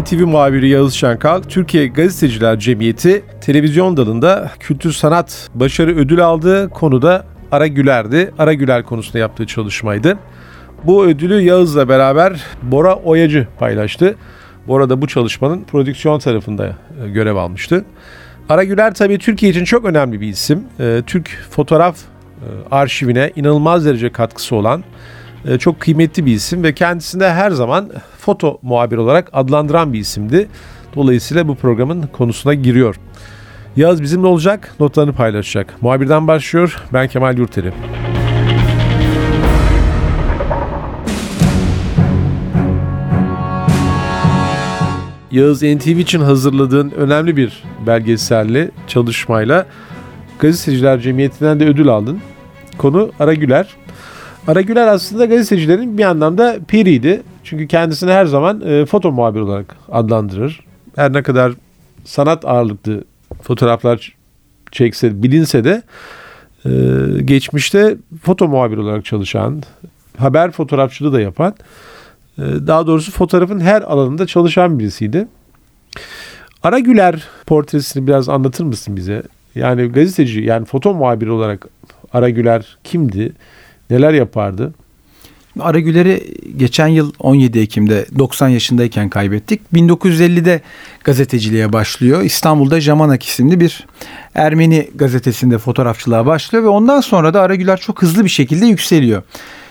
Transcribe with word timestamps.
NTV 0.00 0.26
muhabiri 0.26 0.68
Yağız 0.68 0.94
Şankal, 0.94 1.42
Türkiye 1.42 1.86
Gazeteciler 1.86 2.58
Cemiyeti 2.58 3.24
televizyon 3.40 3.96
dalında 3.96 4.50
kültür 4.60 4.92
sanat 4.92 5.50
başarı 5.54 5.96
ödül 5.96 6.24
aldığı 6.24 6.68
konuda 6.68 7.26
Ara 7.50 7.66
Güler'di. 7.66 8.34
Ara 8.38 8.52
Güler 8.52 8.82
konusunda 8.82 9.18
yaptığı 9.18 9.46
çalışmaydı. 9.46 10.18
Bu 10.84 11.04
ödülü 11.04 11.40
Yağız'la 11.40 11.88
beraber 11.88 12.40
Bora 12.62 12.94
Oyacı 12.94 13.48
paylaştı. 13.58 14.16
Bora 14.68 14.90
da 14.90 15.02
bu 15.02 15.06
çalışmanın 15.06 15.64
prodüksiyon 15.64 16.18
tarafında 16.18 16.76
e, 17.04 17.08
görev 17.08 17.36
almıştı. 17.36 17.84
Ara 18.48 18.64
Güler 18.64 18.94
tabii 18.94 19.18
Türkiye 19.18 19.52
için 19.52 19.64
çok 19.64 19.84
önemli 19.84 20.20
bir 20.20 20.28
isim. 20.28 20.64
E, 20.80 21.02
Türk 21.06 21.38
fotoğraf 21.50 21.96
e, 21.96 22.04
arşivine 22.70 23.32
inanılmaz 23.36 23.86
derece 23.86 24.12
katkısı 24.12 24.56
olan 24.56 24.84
e, 25.48 25.58
çok 25.58 25.80
kıymetli 25.80 26.26
bir 26.26 26.32
isim 26.32 26.62
ve 26.62 26.74
kendisinde 26.74 27.32
her 27.32 27.50
zaman 27.50 27.90
foto 28.18 28.58
muhabir 28.62 28.96
olarak 28.96 29.30
adlandıran 29.32 29.92
bir 29.92 29.98
isimdi. 29.98 30.48
Dolayısıyla 30.96 31.48
bu 31.48 31.54
programın 31.54 32.02
konusuna 32.12 32.54
giriyor. 32.54 32.96
Yaz 33.76 34.02
bizimle 34.02 34.26
olacak, 34.26 34.74
notlarını 34.80 35.12
paylaşacak. 35.12 35.82
Muhabirden 35.82 36.28
başlıyor, 36.28 36.82
ben 36.92 37.08
Kemal 37.08 37.38
Yurteri. 37.38 37.72
Yağız 45.30 45.62
NTV 45.62 45.88
için 45.88 46.20
hazırladığın 46.20 46.90
önemli 46.90 47.36
bir 47.36 47.62
belgeselli 47.86 48.70
çalışmayla 48.86 49.66
Gazeteciler 50.38 51.00
Cemiyeti'nden 51.00 51.60
de 51.60 51.66
ödül 51.66 51.88
aldın. 51.88 52.20
Konu 52.78 53.12
Ara 53.20 53.34
Güler. 53.34 53.66
Ara 54.46 54.60
Güler 54.60 54.86
aslında 54.86 55.24
gazetecilerin 55.24 55.98
bir 55.98 56.04
anlamda 56.04 56.58
piriydi. 56.68 57.22
Çünkü 57.44 57.68
kendisini 57.68 58.12
her 58.12 58.24
zaman 58.24 58.60
e, 58.60 58.86
foto 58.86 59.12
muhabir 59.12 59.40
olarak 59.40 59.76
adlandırır. 59.92 60.60
Her 60.96 61.12
ne 61.12 61.22
kadar 61.22 61.52
sanat 62.04 62.44
ağırlıklı 62.44 63.04
fotoğraflar 63.42 64.14
çekse, 64.72 65.22
bilinse 65.22 65.64
de 65.64 65.82
e, 66.64 66.70
geçmişte 67.22 67.96
foto 68.22 68.48
muhabir 68.48 68.76
olarak 68.76 69.04
çalışan, 69.04 69.62
haber 70.18 70.50
fotoğrafçılığı 70.50 71.12
da 71.12 71.20
yapan, 71.20 71.54
e, 72.38 72.42
daha 72.42 72.86
doğrusu 72.86 73.12
fotoğrafın 73.12 73.60
her 73.60 73.82
alanında 73.82 74.26
çalışan 74.26 74.78
birisiydi. 74.78 75.28
Ara 76.62 76.78
Güler 76.78 77.28
portresini 77.46 78.06
biraz 78.06 78.28
anlatır 78.28 78.64
mısın 78.64 78.96
bize? 78.96 79.22
Yani 79.54 79.92
gazeteci, 79.92 80.40
yani 80.40 80.64
foto 80.64 80.94
muhabiri 80.94 81.30
olarak 81.30 81.66
Ara 82.12 82.30
Güler 82.30 82.78
kimdi? 82.84 83.32
Neler 83.92 84.12
yapardı? 84.12 84.74
Aragüler'i 85.60 86.34
geçen 86.56 86.86
yıl 86.86 87.12
17 87.18 87.58
Ekim'de 87.58 88.06
90 88.18 88.48
yaşındayken 88.48 89.08
kaybettik. 89.08 89.60
1950'de 89.74 90.60
gazeteciliğe 91.04 91.72
başlıyor. 91.72 92.22
İstanbul'da 92.22 92.80
Jamanak 92.80 93.22
isimli 93.22 93.60
bir 93.60 93.86
Ermeni 94.34 94.90
gazetesinde 94.94 95.58
fotoğrafçılığa 95.58 96.26
başlıyor 96.26 96.64
ve 96.64 96.68
ondan 96.68 97.00
sonra 97.00 97.34
da 97.34 97.40
Aragüler 97.40 97.80
çok 97.80 98.02
hızlı 98.02 98.24
bir 98.24 98.30
şekilde 98.30 98.66
yükseliyor. 98.66 99.22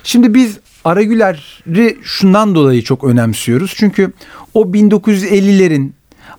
Şimdi 0.03 0.33
biz 0.33 0.59
Aragüler'i 0.85 1.97
şundan 2.03 2.56
dolayı 2.56 2.84
çok 2.84 3.03
önemsiyoruz. 3.03 3.74
Çünkü 3.75 4.13
o 4.53 4.63
1950'lerin 4.63 5.90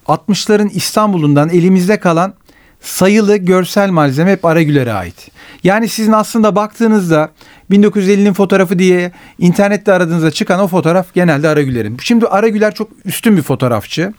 60'ların 0.07 0.71
İstanbul'undan 0.71 1.49
elimizde 1.49 2.01
kalan 2.01 2.35
sayılı 2.83 3.37
görsel 3.37 3.91
malzeme 3.91 4.33
hep 4.33 4.45
Aragüler'e 4.45 4.93
ait. 4.93 5.31
Yani 5.65 5.89
sizin 5.89 6.13
aslında 6.13 6.57
baktığınızda 6.57 7.31
1950'nin 7.71 8.33
fotoğrafı 8.33 8.79
diye 8.79 9.13
internette 9.39 9.93
aradığınızda 9.93 10.31
çıkan 10.31 10.61
o 10.61 10.69
fotoğraf 10.69 11.15
genelde 11.15 11.49
Aragüler'in. 11.49 11.97
Şimdi 12.03 12.27
Aragüler 12.27 12.75
çok 12.75 12.89
üstün 13.05 13.37
bir 13.37 13.43
fotoğrafçı. 13.43 14.13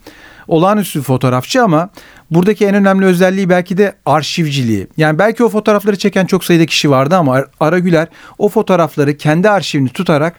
Olağanüstü 0.48 1.00
bir 1.00 1.04
fotoğrafçı 1.04 1.64
ama 1.64 1.90
buradaki 2.32 2.66
en 2.66 2.76
önemli 2.76 3.06
özelliği 3.06 3.50
belki 3.50 3.78
de 3.78 3.94
arşivciliği. 4.06 4.88
Yani 4.98 5.20
belki 5.20 5.44
o 5.44 5.50
fotoğrafları 5.50 5.98
çeken 5.98 6.26
çok 6.26 6.44
sayıda 6.46 6.66
kişi 6.66 6.90
vardı 6.90 7.16
ama 7.16 7.46
Aragüler 7.60 8.08
o 8.38 8.50
fotoğrafları 8.50 9.18
kendi 9.18 9.50
arşivini 9.50 9.90
tutarak 9.90 10.34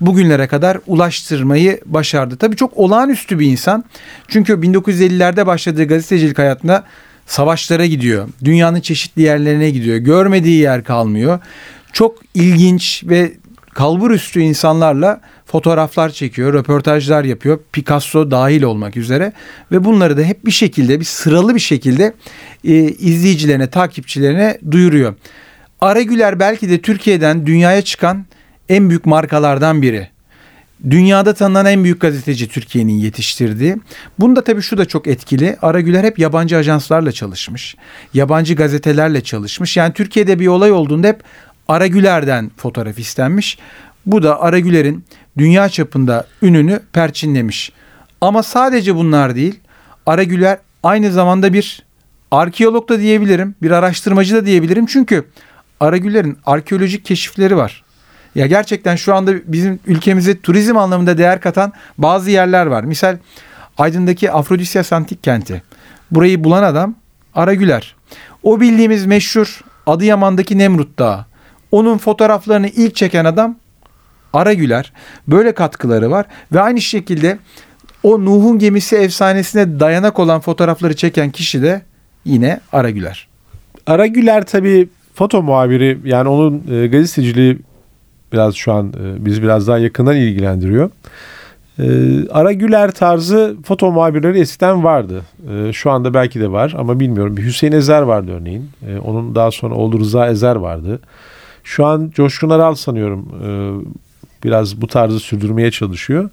bugünlere 0.00 0.46
kadar 0.46 0.78
ulaştırmayı 0.86 1.80
başardı. 1.86 2.36
Tabii 2.36 2.56
çok 2.56 2.76
olağanüstü 2.76 3.38
bir 3.38 3.46
insan. 3.46 3.84
Çünkü 4.28 4.52
1950'lerde 4.52 5.46
başladığı 5.46 5.84
gazetecilik 5.84 6.38
hayatında 6.38 6.84
savaşlara 7.30 7.86
gidiyor. 7.86 8.28
Dünyanın 8.44 8.80
çeşitli 8.80 9.22
yerlerine 9.22 9.70
gidiyor. 9.70 9.96
Görmediği 9.96 10.60
yer 10.60 10.84
kalmıyor. 10.84 11.38
Çok 11.92 12.18
ilginç 12.34 13.04
ve 13.06 13.32
kalbur 13.74 14.10
üstü 14.10 14.40
insanlarla 14.40 15.20
fotoğraflar 15.46 16.10
çekiyor, 16.10 16.52
röportajlar 16.52 17.24
yapıyor. 17.24 17.60
Picasso 17.72 18.30
dahil 18.30 18.62
olmak 18.62 18.96
üzere 18.96 19.32
ve 19.72 19.84
bunları 19.84 20.16
da 20.16 20.22
hep 20.22 20.46
bir 20.46 20.50
şekilde 20.50 21.00
bir 21.00 21.04
sıralı 21.04 21.54
bir 21.54 21.60
şekilde 21.60 22.14
e, 22.64 22.74
izleyicilerine, 22.84 23.70
takipçilerine 23.70 24.58
duyuruyor. 24.70 25.14
Aragüler 25.80 26.40
belki 26.40 26.70
de 26.70 26.80
Türkiye'den 26.80 27.46
dünyaya 27.46 27.82
çıkan 27.82 28.26
en 28.68 28.88
büyük 28.88 29.06
markalardan 29.06 29.82
biri. 29.82 30.08
Dünyada 30.90 31.34
tanınan 31.34 31.66
en 31.66 31.84
büyük 31.84 32.00
gazeteci 32.00 32.48
Türkiye'nin 32.48 32.92
yetiştirdiği. 32.92 33.76
Bunda 34.18 34.44
tabii 34.44 34.62
şu 34.62 34.78
da 34.78 34.84
çok 34.84 35.06
etkili. 35.06 35.56
Aragüler 35.62 36.04
hep 36.04 36.18
yabancı 36.18 36.56
ajanslarla 36.56 37.12
çalışmış. 37.12 37.76
Yabancı 38.14 38.54
gazetelerle 38.54 39.20
çalışmış. 39.20 39.76
Yani 39.76 39.92
Türkiye'de 39.92 40.38
bir 40.38 40.46
olay 40.46 40.72
olduğunda 40.72 41.08
hep 41.08 41.22
Aragüler'den 41.68 42.50
fotoğraf 42.56 42.98
istenmiş. 42.98 43.58
Bu 44.06 44.22
da 44.22 44.40
Aragüler'in 44.40 45.04
dünya 45.38 45.68
çapında 45.68 46.26
ününü 46.42 46.80
perçinlemiş. 46.92 47.72
Ama 48.20 48.42
sadece 48.42 48.94
bunlar 48.94 49.36
değil. 49.36 49.60
Aragüler 50.06 50.58
aynı 50.82 51.12
zamanda 51.12 51.52
bir 51.52 51.82
arkeolog 52.30 52.88
da 52.88 53.00
diyebilirim, 53.00 53.54
bir 53.62 53.70
araştırmacı 53.70 54.34
da 54.34 54.46
diyebilirim. 54.46 54.86
Çünkü 54.86 55.24
Aragüler'in 55.80 56.38
arkeolojik 56.46 57.04
keşifleri 57.04 57.56
var. 57.56 57.84
Ya 58.34 58.46
gerçekten 58.46 58.96
şu 58.96 59.14
anda 59.14 59.32
bizim 59.46 59.80
ülkemize 59.86 60.40
turizm 60.40 60.76
anlamında 60.76 61.18
değer 61.18 61.40
katan 61.40 61.72
bazı 61.98 62.30
yerler 62.30 62.66
var. 62.66 62.84
Misal 62.84 63.16
Aydın'daki 63.78 64.32
Afrodisyas 64.32 64.92
Antik 64.92 65.24
Kenti. 65.24 65.62
Burayı 66.10 66.44
bulan 66.44 66.62
adam 66.62 66.94
Aragüler. 67.34 67.94
O 68.42 68.60
bildiğimiz 68.60 69.06
meşhur 69.06 69.60
Adıyaman'daki 69.86 70.58
Nemrut 70.58 70.98
Dağı. 70.98 71.24
Onun 71.70 71.98
fotoğraflarını 71.98 72.68
ilk 72.68 72.96
çeken 72.96 73.24
adam 73.24 73.56
Aragüler. 74.32 74.92
Böyle 75.28 75.52
katkıları 75.52 76.10
var 76.10 76.26
ve 76.52 76.60
aynı 76.60 76.80
şekilde 76.80 77.38
o 78.02 78.24
Nuh'un 78.24 78.58
gemisi 78.58 78.96
efsanesine 78.96 79.80
dayanak 79.80 80.18
olan 80.18 80.40
fotoğrafları 80.40 80.96
çeken 80.96 81.30
kişi 81.30 81.62
de 81.62 81.82
yine 82.24 82.60
Aragüler. 82.72 83.28
Aragüler 83.86 84.46
tabii 84.46 84.88
foto 85.14 85.42
muhabiri 85.42 85.98
yani 86.04 86.28
onun 86.28 86.62
e, 86.70 86.86
gazeteciliği 86.86 87.58
biraz 88.32 88.54
şu 88.54 88.72
an 88.72 88.86
e, 88.88 89.24
biz 89.24 89.42
biraz 89.42 89.68
daha 89.68 89.78
yakından 89.78 90.16
ilgilendiriyor. 90.16 90.90
E, 91.78 91.84
Ara 92.30 92.52
Güler 92.52 92.90
tarzı 92.90 93.56
foto 93.64 93.92
muhabirleri 93.92 94.38
eskiden 94.38 94.84
vardı. 94.84 95.22
E, 95.52 95.72
şu 95.72 95.90
anda 95.90 96.14
belki 96.14 96.40
de 96.40 96.52
var 96.52 96.74
ama 96.78 97.00
bilmiyorum. 97.00 97.36
Bir 97.36 97.44
Hüseyin 97.44 97.72
Ezer 97.72 98.02
vardı 98.02 98.32
örneğin. 98.40 98.70
E, 98.88 98.98
onun 98.98 99.34
daha 99.34 99.50
sonra 99.50 99.74
oğlu 99.74 100.00
Rıza 100.00 100.28
Ezer 100.28 100.56
vardı. 100.56 101.00
Şu 101.64 101.86
an 101.86 102.12
Coşkun 102.14 102.50
Aral 102.50 102.74
sanıyorum 102.74 103.28
e, 103.44 103.48
biraz 104.44 104.80
bu 104.80 104.86
tarzı 104.86 105.20
sürdürmeye 105.20 105.70
çalışıyor. 105.70 106.30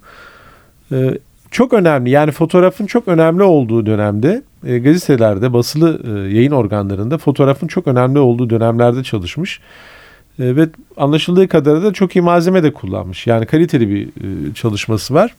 Çok 1.50 1.72
önemli 1.72 2.10
yani 2.10 2.30
fotoğrafın 2.30 2.86
çok 2.86 3.08
önemli 3.08 3.42
olduğu 3.42 3.86
dönemde 3.86 4.42
gazetelerde 4.62 5.52
basılı 5.52 6.00
yayın 6.30 6.52
organlarında 6.52 7.18
fotoğrafın 7.18 7.66
çok 7.66 7.86
önemli 7.86 8.18
olduğu 8.18 8.50
dönemlerde 8.50 9.02
çalışmış. 9.02 9.60
E, 10.40 10.56
ve 10.56 10.68
anlaşıldığı 10.96 11.48
kadarıyla 11.48 11.88
da 11.88 11.92
çok 11.92 12.16
iyi 12.16 12.22
malzeme 12.22 12.62
de 12.62 12.72
kullanmış. 12.72 13.26
Yani 13.26 13.46
kaliteli 13.46 13.90
bir 13.90 14.06
e, 14.06 14.54
çalışması 14.54 15.14
var. 15.14 15.34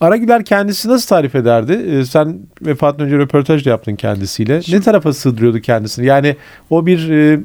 Aragüler 0.00 0.44
kendisi 0.44 0.88
nasıl 0.88 1.08
tarif 1.08 1.34
ederdi? 1.34 1.72
E, 1.72 2.04
sen 2.04 2.38
vefatından 2.62 3.06
önce 3.06 3.18
röportaj 3.18 3.66
da 3.66 3.70
yaptın 3.70 3.96
kendisiyle. 3.96 4.62
Şimdi, 4.62 4.78
ne 4.78 4.82
tarafa 4.82 5.12
sığdırıyordu 5.12 5.60
kendisini? 5.60 6.06
Yani 6.06 6.36
o 6.70 6.86
bir 6.86 7.10
e, 7.10 7.40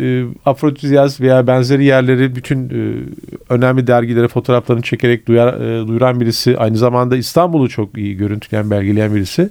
e, 0.00 0.24
Afrodizyaz 0.44 1.20
veya 1.20 1.46
benzeri 1.46 1.84
yerleri 1.84 2.36
bütün 2.36 2.68
e, 2.68 3.04
önemli 3.48 3.86
dergilere 3.86 4.28
fotoğraflarını 4.28 4.82
çekerek 4.82 5.28
duyar, 5.28 5.54
e, 5.54 5.88
duyuran 5.88 6.20
birisi. 6.20 6.58
Aynı 6.58 6.76
zamanda 6.76 7.16
İstanbul'u 7.16 7.68
çok 7.68 7.98
iyi 7.98 8.16
görüntüleyen, 8.16 8.70
belgeleyen 8.70 9.14
birisi. 9.14 9.50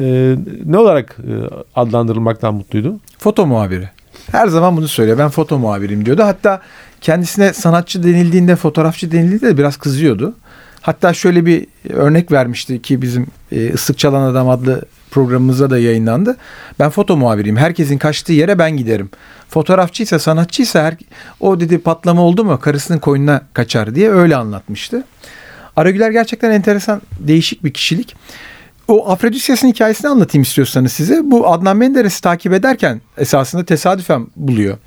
e, 0.00 0.36
ne 0.64 0.78
olarak 0.78 1.16
e, 1.18 1.32
adlandırılmaktan 1.74 2.54
mutluydu? 2.54 3.00
Foto 3.18 3.46
muhabiri. 3.46 3.88
Her 4.32 4.48
zaman 4.48 4.76
bunu 4.76 4.88
söylüyor. 4.88 5.18
Ben 5.18 5.28
foto 5.28 5.58
muhabiriyim 5.58 6.06
diyordu. 6.06 6.22
Hatta 6.22 6.60
kendisine 7.00 7.52
sanatçı 7.52 8.02
denildiğinde, 8.02 8.56
fotoğrafçı 8.56 9.12
denildiğinde 9.12 9.46
de 9.46 9.58
biraz 9.58 9.76
kızıyordu. 9.76 10.34
Hatta 10.80 11.12
şöyle 11.14 11.46
bir 11.46 11.66
örnek 11.90 12.32
vermişti 12.32 12.82
ki 12.82 13.02
bizim 13.02 13.26
e, 13.52 13.72
Islık 13.72 13.98
Çalan 13.98 14.22
Adam 14.22 14.48
adlı 14.48 14.82
programımızda 15.10 15.70
da 15.70 15.78
yayınlandı. 15.78 16.36
Ben 16.78 16.90
foto 16.90 17.16
muhabiriyim. 17.16 17.56
Herkesin 17.56 17.98
kaçtığı 17.98 18.32
yere 18.32 18.58
ben 18.58 18.76
giderim. 18.76 19.10
Fotoğrafçıysa, 19.48 20.18
sanatçıysa 20.18 20.82
her, 20.82 20.96
o 21.40 21.60
dedi 21.60 21.78
patlama 21.78 22.22
oldu 22.22 22.44
mu 22.44 22.60
karısının 22.60 22.98
koynuna 22.98 23.42
kaçar 23.52 23.94
diye 23.94 24.10
öyle 24.10 24.36
anlatmıştı. 24.36 25.04
Aragüler 25.76 26.10
gerçekten 26.10 26.50
enteresan, 26.50 27.02
değişik 27.18 27.64
bir 27.64 27.72
kişilik. 27.72 28.16
O 28.90 29.10
Afrodisyas'ın 29.10 29.68
hikayesini 29.68 30.10
anlatayım 30.10 30.42
istiyorsanız 30.42 30.92
size. 30.92 31.20
Bu 31.24 31.48
Adnan 31.48 31.76
Menderes'i 31.76 32.22
takip 32.22 32.52
ederken 32.52 33.00
esasında 33.18 33.64
tesadüfen 33.64 34.26
buluyor. 34.36 34.78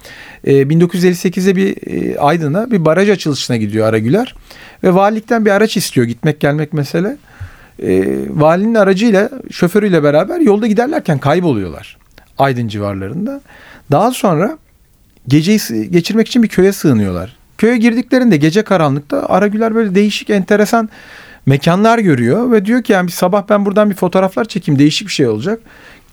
Ee, 0.43 0.51
1958'de 0.51 1.55
bir 1.55 1.77
e, 1.87 2.19
Aydın'a 2.19 2.71
bir 2.71 2.85
baraj 2.85 3.09
açılışına 3.09 3.57
gidiyor 3.57 3.87
Aragüler. 3.87 4.35
Ve 4.83 4.95
valilikten 4.95 5.45
bir 5.45 5.51
araç 5.51 5.77
istiyor. 5.77 6.07
Gitmek 6.07 6.39
gelmek 6.39 6.73
mesele. 6.73 7.17
Ee, 7.83 8.05
valinin 8.29 8.75
aracıyla 8.75 9.29
şoförüyle 9.51 10.03
beraber 10.03 10.39
yolda 10.39 10.67
giderlerken 10.67 11.19
kayboluyorlar. 11.19 11.97
Aydın 12.37 12.67
civarlarında. 12.67 13.41
Daha 13.91 14.11
sonra 14.11 14.57
geceyi 15.27 15.59
geçirmek 15.91 16.27
için 16.27 16.43
bir 16.43 16.47
köye 16.47 16.71
sığınıyorlar. 16.71 17.35
Köye 17.57 17.77
girdiklerinde 17.77 18.37
gece 18.37 18.63
karanlıkta 18.63 19.25
Aragüler 19.29 19.75
böyle 19.75 19.95
değişik 19.95 20.29
enteresan 20.29 20.89
mekanlar 21.45 21.99
görüyor 21.99 22.51
ve 22.51 22.65
diyor 22.65 22.83
ki 22.83 22.93
yani 22.93 23.07
bir 23.07 23.11
sabah 23.11 23.43
ben 23.49 23.65
buradan 23.65 23.89
bir 23.89 23.95
fotoğraflar 23.95 24.45
çekeyim 24.45 24.79
değişik 24.79 25.07
bir 25.07 25.13
şey 25.13 25.27
olacak. 25.27 25.59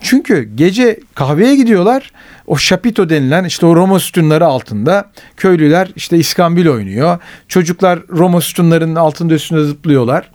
Çünkü 0.01 0.43
gece 0.55 1.01
kahveye 1.15 1.57
gidiyorlar. 1.57 2.13
O 2.47 2.57
şapito 2.57 3.09
denilen 3.09 3.45
işte 3.45 3.67
o 3.67 3.77
Roma 3.77 4.01
sütunları 4.01 4.47
altında 4.47 5.11
köylüler 5.37 5.91
işte 5.97 6.19
iskambil 6.19 6.67
oynuyor. 6.67 7.19
Çocuklar 7.49 7.99
Roma 8.09 8.41
sütunlarının 8.41 8.95
altında 8.95 9.35
üstünde 9.35 9.65
zıplıyorlar. 9.65 10.31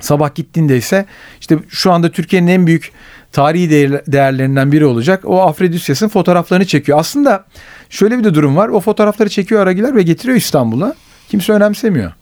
Sabah 0.00 0.34
gittiğinde 0.34 0.76
ise 0.76 1.06
işte 1.40 1.58
şu 1.68 1.92
anda 1.92 2.10
Türkiye'nin 2.10 2.46
en 2.46 2.66
büyük 2.66 2.92
tarihi 3.32 3.70
değerlerinden 4.12 4.72
biri 4.72 4.84
olacak. 4.84 5.22
O 5.24 5.40
Afrodisyas'ın 5.40 6.08
fotoğraflarını 6.08 6.66
çekiyor. 6.66 6.98
Aslında 6.98 7.44
şöyle 7.90 8.18
bir 8.18 8.24
de 8.24 8.34
durum 8.34 8.56
var. 8.56 8.68
O 8.68 8.80
fotoğrafları 8.80 9.28
çekiyor 9.28 9.62
Aragiler 9.62 9.96
ve 9.96 10.02
getiriyor 10.02 10.38
İstanbul'a. 10.38 10.94
Kimse 11.28 11.52
önemsemiyor. 11.52 12.12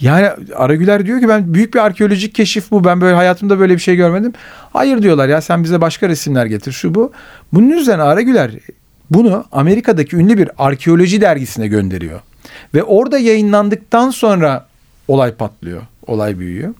Yani 0.00 0.28
Aragüler 0.56 1.06
diyor 1.06 1.20
ki 1.20 1.28
ben 1.28 1.54
büyük 1.54 1.74
bir 1.74 1.78
arkeolojik 1.78 2.34
keşif 2.34 2.70
bu. 2.70 2.84
Ben 2.84 3.00
böyle 3.00 3.14
hayatımda 3.14 3.58
böyle 3.58 3.74
bir 3.74 3.80
şey 3.80 3.96
görmedim. 3.96 4.32
Hayır 4.72 5.02
diyorlar 5.02 5.28
ya 5.28 5.40
sen 5.40 5.64
bize 5.64 5.80
başka 5.80 6.08
resimler 6.08 6.46
getir 6.46 6.72
şu 6.72 6.94
bu. 6.94 7.12
Bunun 7.52 7.70
üzerine 7.70 8.02
Aragüler 8.02 8.50
bunu 9.10 9.44
Amerika'daki 9.52 10.16
ünlü 10.16 10.38
bir 10.38 10.50
arkeoloji 10.58 11.20
dergisine 11.20 11.68
gönderiyor. 11.68 12.20
Ve 12.74 12.82
orada 12.82 13.18
yayınlandıktan 13.18 14.10
sonra 14.10 14.66
olay 15.08 15.34
patlıyor. 15.34 15.82
Olay 16.06 16.38
büyüyor. 16.38 16.74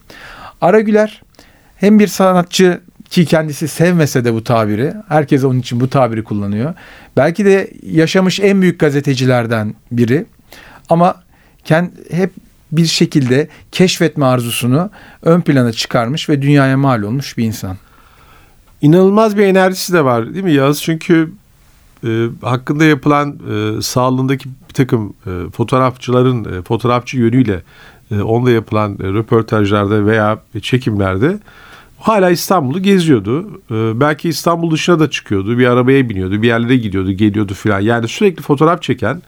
Aragüler 0.61 1.21
hem 1.75 1.99
bir 1.99 2.07
sanatçı 2.07 2.81
ki 3.09 3.25
kendisi 3.25 3.67
sevmese 3.67 4.25
de 4.25 4.33
bu 4.33 4.43
tabiri, 4.43 4.93
herkes 5.07 5.43
onun 5.43 5.59
için 5.59 5.79
bu 5.79 5.89
tabiri 5.89 6.23
kullanıyor. 6.23 6.73
Belki 7.17 7.45
de 7.45 7.71
yaşamış 7.83 8.39
en 8.39 8.61
büyük 8.61 8.79
gazetecilerden 8.79 9.75
biri. 9.91 10.25
Ama 10.89 11.23
kend, 11.63 11.89
hep 12.11 12.31
bir 12.71 12.85
şekilde 12.85 13.47
keşfetme 13.71 14.25
arzusunu 14.25 14.89
ön 15.21 15.41
plana 15.41 15.71
çıkarmış 15.71 16.29
ve 16.29 16.41
dünyaya 16.41 16.77
mal 16.77 17.03
olmuş 17.03 17.37
bir 17.37 17.43
insan. 17.43 17.77
İnanılmaz 18.81 19.37
bir 19.37 19.45
enerjisi 19.45 19.93
de 19.93 20.05
var 20.05 20.33
değil 20.33 20.43
mi 20.43 20.53
Yağız? 20.53 20.81
Çünkü 20.81 21.31
e, 22.03 22.25
hakkında 22.41 22.85
yapılan 22.85 23.39
e, 23.51 23.81
sağlığındaki 23.81 24.49
bir 24.69 24.73
takım 24.73 25.13
e, 25.27 25.51
fotoğrafçıların 25.51 26.59
e, 26.59 26.61
fotoğrafçı 26.61 27.17
yönüyle 27.17 27.61
e, 28.11 28.21
onunla 28.21 28.51
yapılan 28.51 28.93
e, 28.93 29.03
röportajlarda 29.03 30.05
veya 30.05 30.39
çekimlerde 30.61 31.39
hala 31.99 32.29
İstanbul'u 32.29 32.81
geziyordu. 32.81 33.61
E, 33.71 33.99
belki 33.99 34.29
İstanbul 34.29 34.71
dışına 34.71 34.99
da 34.99 35.09
çıkıyordu. 35.09 35.57
Bir 35.57 35.67
arabaya 35.67 36.09
biniyordu, 36.09 36.41
bir 36.41 36.47
yerlere 36.47 36.77
gidiyordu, 36.77 37.11
geliyordu 37.11 37.53
filan. 37.53 37.79
Yani 37.79 38.07
sürekli 38.07 38.41
fotoğraf 38.41 38.81
çeken 38.81 39.21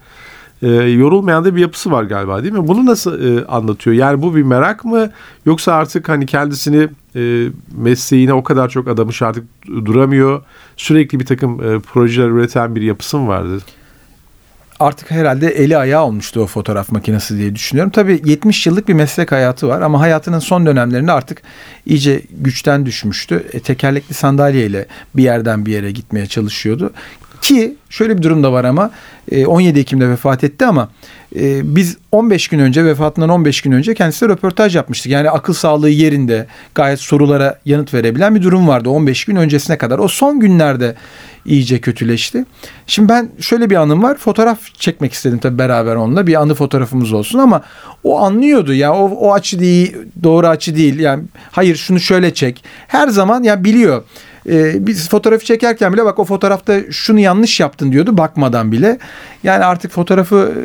e, 0.61 0.67
yorulmayan 0.69 1.45
da 1.45 1.55
bir 1.55 1.61
yapısı 1.61 1.91
var 1.91 2.03
galiba 2.03 2.43
değil 2.43 2.53
mi? 2.53 2.67
Bunu 2.67 2.85
nasıl 2.85 3.37
e, 3.37 3.45
anlatıyor? 3.45 3.95
Yani 3.95 4.21
bu 4.21 4.35
bir 4.35 4.43
merak 4.43 4.85
mı 4.85 5.09
yoksa 5.45 5.73
artık 5.73 6.09
hani 6.09 6.25
kendisini 6.25 6.89
e, 7.15 7.47
mesleğine 7.77 8.33
o 8.33 8.43
kadar 8.43 8.69
çok 8.69 8.87
adamış 8.87 9.21
artık 9.21 9.43
duramıyor. 9.67 10.41
Sürekli 10.77 11.19
bir 11.19 11.25
takım 11.25 11.63
e, 11.63 11.79
projeler 11.79 12.29
üreten 12.29 12.75
bir 12.75 12.81
yapısı 12.81 13.17
mı 13.17 13.27
vardı? 13.27 13.59
Artık 14.79 15.11
herhalde 15.11 15.47
eli 15.47 15.77
ayağı 15.77 16.03
olmuştu 16.03 16.41
o 16.41 16.45
fotoğraf 16.45 16.91
makinesi 16.91 17.37
diye 17.37 17.55
düşünüyorum. 17.55 17.91
Tabii 17.91 18.21
70 18.25 18.67
yıllık 18.67 18.87
bir 18.87 18.93
meslek 18.93 19.31
hayatı 19.31 19.67
var 19.67 19.81
ama 19.81 19.99
hayatının 19.99 20.39
son 20.39 20.65
dönemlerinde 20.65 21.11
artık 21.11 21.41
iyice 21.85 22.21
güçten 22.31 22.85
düşmüştü. 22.85 23.45
E, 23.53 23.59
tekerlekli 23.59 24.13
sandalyeyle 24.13 24.85
bir 25.15 25.23
yerden 25.23 25.65
bir 25.65 25.71
yere 25.71 25.91
gitmeye 25.91 26.27
çalışıyordu. 26.27 26.93
Ki 27.41 27.75
şöyle 27.89 28.17
bir 28.17 28.23
durum 28.23 28.43
da 28.43 28.51
var 28.51 28.63
ama 28.63 28.91
17 29.45 29.77
e, 29.77 29.81
Ekim'de 29.81 30.09
vefat 30.09 30.43
etti 30.43 30.65
ama 30.65 30.89
e, 31.35 31.75
biz 31.75 31.97
15 32.11 32.47
gün 32.47 32.59
önce 32.59 32.85
vefatından 32.85 33.29
15 33.29 33.61
gün 33.61 33.71
önce 33.71 33.93
kendisiyle 33.93 34.33
röportaj 34.33 34.75
yapmıştık. 34.75 35.11
Yani 35.11 35.29
akıl 35.29 35.53
sağlığı 35.53 35.89
yerinde 35.89 36.47
gayet 36.75 36.99
sorulara 36.99 37.59
yanıt 37.65 37.93
verebilen 37.93 38.35
bir 38.35 38.41
durum 38.41 38.67
vardı 38.67 38.89
15 38.89 39.25
gün 39.25 39.35
öncesine 39.35 39.77
kadar. 39.77 39.99
O 39.99 40.07
son 40.07 40.39
günlerde 40.39 40.95
iyice 41.45 41.81
kötüleşti. 41.81 42.45
Şimdi 42.87 43.09
ben 43.09 43.29
şöyle 43.39 43.69
bir 43.69 43.75
anım 43.75 44.03
var. 44.03 44.17
Fotoğraf 44.17 44.59
çekmek 44.73 45.13
istedim 45.13 45.37
tabii 45.37 45.57
beraber 45.57 45.95
onunla. 45.95 46.27
Bir 46.27 46.41
anı 46.41 46.53
fotoğrafımız 46.53 47.13
olsun 47.13 47.39
ama 47.39 47.61
o 48.03 48.19
anlıyordu. 48.19 48.73
Ya 48.73 48.93
o, 48.93 49.09
o 49.09 49.33
açı 49.33 49.59
değil, 49.59 49.95
doğru 50.23 50.47
açı 50.47 50.75
değil. 50.75 50.99
Yani 50.99 51.23
hayır 51.51 51.75
şunu 51.75 51.99
şöyle 51.99 52.33
çek. 52.33 52.63
Her 52.87 53.07
zaman 53.07 53.43
ya 53.43 53.53
yani 53.53 53.63
biliyor 53.63 54.03
e, 54.49 54.87
biz 54.87 55.09
fotoğrafı 55.09 55.45
çekerken 55.45 55.93
bile 55.93 56.05
bak 56.05 56.19
o 56.19 56.25
fotoğrafta 56.25 56.91
şunu 56.91 57.19
yanlış 57.19 57.59
yaptın 57.59 57.91
diyordu 57.91 58.17
bakmadan 58.17 58.71
bile. 58.71 58.99
Yani 59.43 59.65
artık 59.65 59.91
fotoğrafı 59.91 60.53
e, 60.55 60.61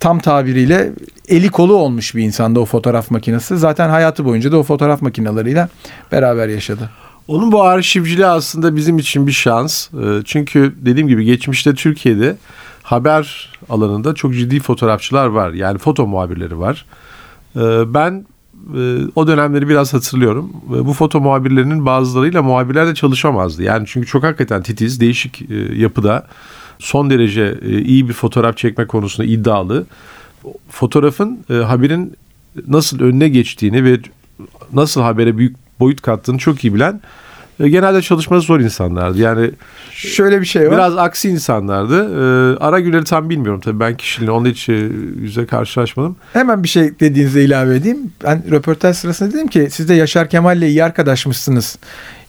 tam 0.00 0.18
tabiriyle 0.18 0.92
eli 1.28 1.48
kolu 1.48 1.74
olmuş 1.74 2.14
bir 2.14 2.22
insanda 2.22 2.60
o 2.60 2.64
fotoğraf 2.64 3.10
makinesi. 3.10 3.56
Zaten 3.56 3.88
hayatı 3.88 4.24
boyunca 4.24 4.52
da 4.52 4.58
o 4.58 4.62
fotoğraf 4.62 5.02
makinalarıyla 5.02 5.68
beraber 6.12 6.48
yaşadı. 6.48 6.90
Onun 7.28 7.52
bu 7.52 7.62
arşivciliği 7.62 8.26
aslında 8.26 8.76
bizim 8.76 8.98
için 8.98 9.26
bir 9.26 9.32
şans. 9.32 9.88
E, 9.94 10.22
çünkü 10.24 10.74
dediğim 10.76 11.08
gibi 11.08 11.24
geçmişte 11.24 11.74
Türkiye'de 11.74 12.36
haber 12.82 13.52
alanında 13.68 14.14
çok 14.14 14.34
ciddi 14.34 14.60
fotoğrafçılar 14.60 15.26
var. 15.26 15.52
Yani 15.52 15.78
foto 15.78 16.06
muhabirleri 16.06 16.58
var. 16.58 16.84
E, 17.56 17.94
ben 17.94 18.26
o 19.14 19.26
dönemleri 19.26 19.68
biraz 19.68 19.94
hatırlıyorum. 19.94 20.52
Bu 20.68 20.92
foto 20.92 21.20
muhabirlerinin 21.20 21.86
bazılarıyla 21.86 22.42
muhabirler 22.42 22.86
de 22.86 22.94
çalışamazdı. 22.94 23.62
Yani 23.62 23.84
çünkü 23.88 24.06
çok 24.06 24.24
hakikaten 24.24 24.62
titiz, 24.62 25.00
değişik 25.00 25.42
e, 25.50 25.54
yapıda 25.74 26.26
son 26.78 27.10
derece 27.10 27.58
e, 27.62 27.78
iyi 27.78 28.08
bir 28.08 28.14
fotoğraf 28.14 28.56
çekme 28.56 28.86
konusunda 28.86 29.28
iddialı. 29.28 29.86
Fotoğrafın 30.70 31.44
haberin 31.48 32.16
nasıl 32.66 33.00
önüne 33.00 33.28
geçtiğini 33.28 33.84
ve 33.84 33.98
nasıl 34.72 35.00
habere 35.00 35.38
büyük 35.38 35.56
boyut 35.80 36.02
kattığını 36.02 36.38
çok 36.38 36.64
iyi 36.64 36.74
bilen 36.74 36.94
e, 36.94 37.00
genelde 37.58 38.02
çalışması 38.02 38.46
zor 38.46 38.60
insanlardı. 38.60 39.18
Yani 39.18 39.50
şöyle 39.90 40.40
bir 40.40 40.46
şey 40.46 40.66
var. 40.66 40.72
Biraz 40.72 40.96
aksi 40.98 41.28
insanlardı. 41.28 41.96
E, 41.96 42.56
Ara 42.58 42.80
Güler'i 42.80 43.04
tam 43.04 43.30
bilmiyorum 43.30 43.60
tabii 43.60 43.80
ben 43.80 43.96
kişiliğini 43.96 44.30
onunla 44.30 44.48
hiç 44.48 44.68
e, 44.68 44.88
yüze 45.20 45.46
karşılaşmadım. 45.46 46.16
Hemen 46.32 46.62
bir 46.62 46.68
şey 46.68 47.00
dediğinizde 47.00 47.44
ilave 47.44 47.76
edeyim. 47.76 47.98
Ben 48.24 48.50
röportaj 48.50 48.96
sırasında 48.96 49.32
dedim 49.32 49.46
ki 49.48 49.68
siz 49.70 49.88
de 49.88 49.94
Yaşar 49.94 50.30
Kemal'le 50.30 50.62
iyi 50.62 50.84
arkadaşmışsınız. 50.84 51.78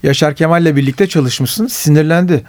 Yaşar 0.03 0.36
Kemal'le 0.36 0.75
birlikte 0.75 1.07
çalışmışsınız. 1.07 1.74
Sinirlendi. 1.74 2.43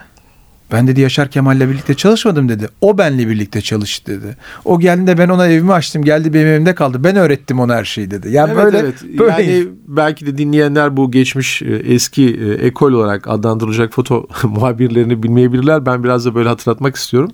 Ben 0.72 0.87
dedi 0.87 1.00
Yaşar 1.00 1.30
Kemal'le 1.30 1.60
birlikte 1.60 1.94
çalışmadım 1.94 2.48
dedi. 2.48 2.68
O 2.80 2.98
benle 2.98 3.28
birlikte 3.28 3.60
çalıştı 3.60 4.12
dedi. 4.12 4.37
O 4.64 4.80
geldiğinde 4.80 5.18
ben 5.18 5.28
ona 5.28 5.48
evimi 5.48 5.72
açtım. 5.72 6.04
Geldi 6.04 6.34
benim 6.34 6.46
evimde 6.46 6.75
kaldı. 6.75 7.04
Ben 7.04 7.16
öğrettim 7.16 7.60
ona 7.60 7.75
her 7.75 7.84
şeyi 7.84 8.10
dedi. 8.10 8.30
Yani 8.30 8.52
evet, 8.54 8.64
böyle, 8.64 8.78
evet. 8.78 8.94
böyle 9.18 9.42
yani 9.42 9.68
belki 9.87 10.26
de 10.26 10.38
dinleyenler 10.38 10.96
bu 10.96 11.10
geçmiş 11.10 11.62
e, 11.62 11.66
eski 11.75 12.37
e, 12.37 12.66
ekol 12.66 12.92
olarak 12.92 13.28
adlandırılacak 13.28 13.92
foto 13.92 14.26
muhabirlerini 14.42 15.22
bilmeyebilirler. 15.22 15.87
Ben 15.87 16.04
biraz 16.04 16.26
da 16.26 16.34
böyle 16.34 16.48
hatırlatmak 16.48 16.96
istiyorum. 16.96 17.30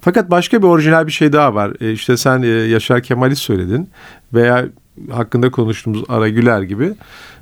Fakat 0.00 0.30
başka 0.30 0.62
bir 0.62 0.66
orijinal 0.66 1.06
bir 1.06 1.12
şey 1.12 1.32
daha 1.32 1.54
var. 1.54 1.72
E, 1.80 1.92
işte 1.92 2.16
sen 2.16 2.38
Yaşar 2.66 3.02
Kemal'i 3.02 3.36
söyledin 3.36 3.88
veya 4.34 4.66
hakkında 5.10 5.50
konuştuğumuz 5.50 6.04
Ara 6.08 6.28
Güler 6.28 6.62
gibi. 6.62 6.92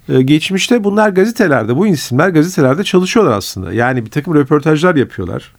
Ee, 0.09 0.23
geçmişte 0.23 0.85
bunlar 0.85 1.09
gazetelerde, 1.09 1.77
bu 1.77 1.87
isimler 1.87 2.29
gazetelerde 2.29 2.85
çalışıyorlar 2.85 3.37
aslında. 3.37 3.73
Yani 3.73 4.05
bir 4.07 4.11
takım 4.11 4.35
röportajlar 4.35 4.97
yapıyorlar. 4.97 5.53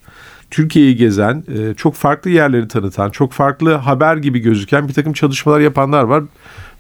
Türkiye'yi 0.52 0.96
gezen, 0.96 1.44
e, 1.58 1.74
çok 1.74 1.96
farklı 1.96 2.30
yerleri 2.30 2.68
tanıtan, 2.68 3.10
çok 3.10 3.32
farklı 3.32 3.74
haber 3.74 4.18
gibi 4.18 4.40
gözüken 4.40 4.88
bir 4.88 4.94
takım 4.94 5.14
çalışmalar 5.14 5.60
yapanlar 5.60 6.04
var. 6.04 6.24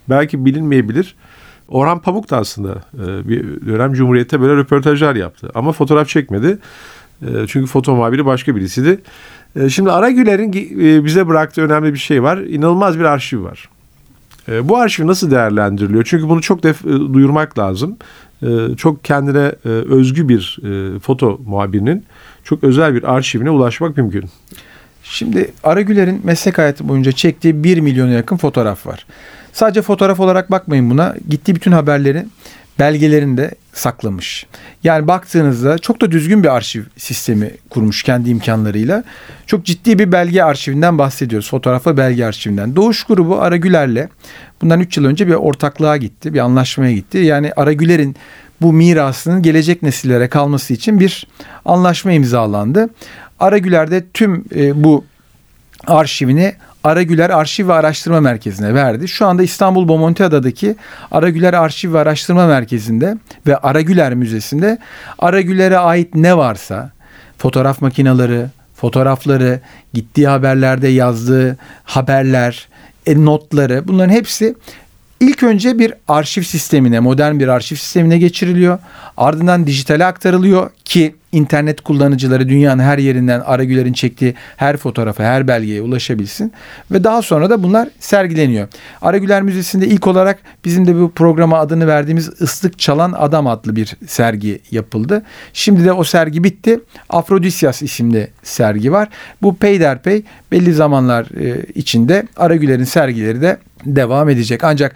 Belki 0.10 0.46
bilinmeyebilir. 0.46 1.16
Orhan 1.68 2.00
Pamuk 2.00 2.30
da 2.30 2.38
aslında 2.38 2.84
e, 2.94 3.30
bir 3.30 3.66
dönem 3.66 3.94
Cumhuriyet'te 3.94 4.42
böyle 4.42 4.56
röportajlar 4.56 5.16
yaptı. 5.16 5.52
Ama 5.56 5.72
fotoğraf 5.72 6.08
çekmedi. 6.08 6.58
E, 7.22 7.28
çünkü 7.48 7.68
foto 7.68 7.96
muhabiri 7.96 8.26
başka 8.26 8.56
birisiydi. 8.56 9.02
E, 9.56 9.70
şimdi 9.70 9.92
Aragüler'in 9.92 10.54
e, 10.54 11.06
bize 11.06 11.28
bıraktığı 11.28 11.62
önemli 11.62 11.94
bir 11.94 12.00
şey 12.00 12.24
var. 12.24 12.38
İnanılmaz 12.38 13.00
bir 13.00 13.04
arşiv 13.04 13.44
var. 13.44 13.70
E, 14.50 14.70
bu 14.70 14.78
arşiv 14.78 15.08
nasıl 15.08 15.32
değerlendiriliyor? 15.32 16.04
Çünkü 16.04 16.30
bunu 16.30 16.42
çok 16.42 16.64
def- 16.64 17.10
e, 17.10 17.14
duyurmak 17.14 17.60
lazım. 17.60 17.98
E, 18.42 18.48
çok 18.78 19.04
kendine 19.04 19.52
özgü 19.66 20.30
bir 20.30 20.60
foto 21.04 21.40
muhabirinin 21.46 22.06
çok 22.44 22.64
özel 22.64 22.96
bir 22.96 23.14
arşivine 23.16 23.50
ulaşmak 23.50 23.98
mümkün. 23.98 24.26
Şimdi 25.04 25.52
Aragüler'in 25.64 26.22
meslek 26.24 26.58
hayatı 26.58 26.88
boyunca 26.88 27.12
çektiği 27.12 27.64
1 27.64 27.80
milyona 27.80 28.12
yakın 28.12 28.38
fotoğraf 28.38 28.88
var. 28.88 29.06
Sadece 29.54 29.82
fotoğraf 29.82 30.20
olarak 30.20 30.52
bakmayın 30.52 30.90
buna. 30.90 31.16
Gittiği 31.30 31.56
bütün 31.56 31.72
haberleri 31.72 32.26
belgelerinde 32.80 33.52
saklamış. 33.74 34.46
Yani 34.84 35.08
baktığınızda 35.08 35.78
çok 35.78 36.02
da 36.02 36.12
düzgün 36.12 36.44
bir 36.44 36.56
arşiv 36.56 36.84
sistemi 36.98 37.52
kurmuş 37.70 38.04
kendi 38.04 38.30
imkanlarıyla. 38.30 39.04
Çok 39.48 39.66
ciddi 39.66 40.00
bir 40.00 40.12
belge 40.12 40.44
arşivinden 40.44 40.98
bahsediyoruz. 40.98 41.50
Fotoğrafla 41.50 41.98
belge 41.98 42.26
arşivinden. 42.26 42.76
Doğuş 42.76 43.04
grubu 43.04 43.42
Aragüler'le 43.42 44.08
bundan 44.62 44.80
3 44.80 44.98
yıl 44.98 45.06
önce 45.06 45.28
bir 45.28 45.34
ortaklığa 45.34 45.98
gitti. 45.98 46.34
Bir 46.34 46.40
anlaşmaya 46.40 46.94
gitti. 46.94 47.18
Yani 47.18 47.54
Aragüler'in 47.56 48.16
bu 48.62 48.74
mirasının 48.74 49.42
gelecek 49.42 49.84
nesillere 49.84 50.28
kalması 50.28 50.74
için 50.74 51.00
bir 51.00 51.28
anlaşma 51.66 52.12
imzalandı. 52.12 52.90
Aragüler 53.40 53.92
de 53.92 54.06
tüm 54.14 54.46
e, 54.56 54.84
bu 54.84 55.06
arşivini 55.88 56.54
Aragüler 56.84 57.30
Arşiv 57.30 57.68
ve 57.68 57.74
Araştırma 57.74 58.22
Merkezi'ne 58.22 58.74
verdi. 58.74 59.08
Şu 59.08 59.28
anda 59.28 59.44
İstanbul 59.44 59.88
Bomontiada'daki 59.88 60.76
Aragüler 61.12 61.54
Arşiv 61.54 61.94
ve 61.94 62.00
Araştırma 62.00 62.48
Merkezi'nde 62.48 63.18
ve 63.48 63.58
Aragüler 63.58 64.14
Müzesi'nde 64.16 64.78
Aragüler'e 65.20 65.78
ait 65.78 66.16
ne 66.16 66.38
varsa 66.38 66.92
fotoğraf 67.38 67.82
makineleri, 67.82 68.46
fotoğrafları, 68.76 69.60
gittiği 69.94 70.28
haberlerde 70.28 70.88
yazdığı 70.88 71.58
haberler, 71.84 72.68
e, 73.06 73.26
notları 73.26 73.88
bunların 73.88 74.14
hepsi 74.14 74.56
İlk 75.20 75.44
önce 75.44 75.80
bir 75.80 75.94
arşiv 76.08 76.42
sistemine, 76.42 77.00
modern 77.00 77.40
bir 77.40 77.48
arşiv 77.48 77.76
sistemine 77.76 78.18
geçiriliyor. 78.18 78.80
Ardından 79.18 79.68
dijitale 79.68 80.06
aktarılıyor 80.06 80.70
ki 80.86 81.16
internet 81.32 81.82
kullanıcıları 81.82 82.50
dünyanın 82.50 82.84
her 82.84 82.98
yerinden 82.98 83.40
Aragüler'in 83.40 83.94
çektiği 83.94 84.36
her 84.58 84.78
fotoğrafa, 84.78 85.24
her 85.24 85.48
belgeye 85.48 85.82
ulaşabilsin. 85.82 86.54
Ve 86.92 87.04
daha 87.04 87.22
sonra 87.22 87.50
da 87.50 87.64
bunlar 87.64 87.90
sergileniyor. 88.00 88.68
Aragüler 89.02 89.42
Müzesi'nde 89.42 89.88
ilk 89.88 90.08
olarak 90.08 90.40
bizim 90.66 90.88
de 90.88 90.96
bu 90.96 91.12
programa 91.12 91.60
adını 91.60 91.88
verdiğimiz 91.88 92.42
Islık 92.42 92.80
Çalan 92.80 93.14
Adam 93.18 93.48
adlı 93.48 93.76
bir 93.76 93.96
sergi 94.08 94.60
yapıldı. 94.72 95.24
Şimdi 95.54 95.86
de 95.86 95.94
o 95.94 96.04
sergi 96.04 96.44
bitti. 96.44 96.80
Afrodisyas 97.10 97.82
isimli 97.82 98.28
sergi 98.44 98.92
var. 98.92 99.10
Bu 99.42 99.56
peyderpey 99.56 100.24
belli 100.52 100.74
zamanlar 100.74 101.26
e, 101.42 101.66
içinde 101.76 102.28
Aragüler'in 102.38 102.84
sergileri 102.84 103.42
de 103.42 103.58
devam 103.86 104.30
edecek. 104.30 104.64
Ancak 104.64 104.96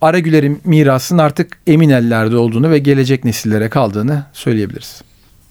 Aragüler'in 0.00 0.60
mirasının 0.64 1.18
artık 1.18 1.58
emin 1.66 1.88
ellerde 1.88 2.36
olduğunu 2.36 2.70
ve 2.70 2.78
gelecek 2.78 3.24
nesillere 3.24 3.68
kaldığını 3.68 4.24
söyleyebiliriz. 4.32 5.02